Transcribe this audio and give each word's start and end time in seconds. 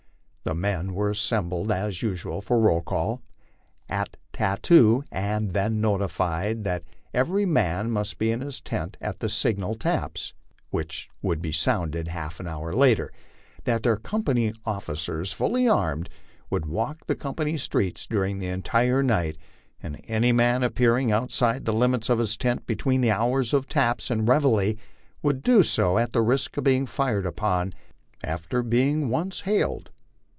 The 0.43 0.55
men 0.55 0.95
were 0.95 1.11
assembled 1.11 1.71
as 1.71 2.01
usual 2.01 2.41
for 2.41 2.59
roll 2.59 2.81
call 2.81 3.21
at 3.87 4.17
tattoo, 4.33 5.03
and 5.11 5.51
then 5.51 5.79
notified 5.79 6.63
that 6.65 6.83
every 7.13 7.45
man 7.45 7.89
must 7.91 8.17
be 8.17 8.31
in 8.31 8.41
his 8.41 8.59
tent 8.59 8.97
at 8.99 9.19
the 9.19 9.29
signal" 9.29 9.75
taps," 9.75 10.33
which 10.71 11.09
would 11.21 11.41
be 11.43 11.53
sounded 11.53 12.09
half 12.09 12.39
an 12.41 12.47
hour 12.47 12.73
later; 12.73 13.13
that 13.63 13.83
their 13.83 13.95
company 13.95 14.51
offi 14.65 14.93
cers, 14.93 15.31
fully 15.31 15.69
armed, 15.69 16.09
would 16.49 16.65
walk 16.65 17.05
the 17.05 17.15
company 17.15 17.55
streets 17.55 18.05
during 18.07 18.39
the 18.39 18.47
entire 18.49 19.03
night, 19.03 19.37
and 19.81 20.01
any 20.05 20.31
man 20.33 20.63
appearing 20.63 21.11
outside 21.11 21.63
the 21.63 21.71
limits 21.73 22.09
of 22.09 22.19
his 22.19 22.35
tent 22.35 22.65
between 22.65 22.99
the 22.99 23.11
hours 23.11 23.53
of" 23.53 23.67
taps" 23.69 24.09
and 24.11 24.27
reveille 24.27 24.73
would 25.21 25.43
do 25.43 25.61
so 25.63 25.97
at 25.99 26.11
the 26.13 26.21
risk 26.21 26.57
of 26.57 26.63
being 26.65 26.87
fired 26.87 27.27
upon 27.27 27.71
after 28.21 28.63
b*ing 28.63 29.07
once 29.07 29.41
hailed. 29.41 29.91